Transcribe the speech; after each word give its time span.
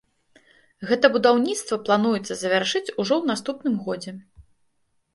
Гэта 0.91 1.11
будаўніцтва 1.17 1.79
плануецца 1.85 2.33
завяршыць 2.41 2.85
ужо 3.01 3.13
ў 3.21 3.35
наступным 3.35 3.75
годзе. 3.89 4.19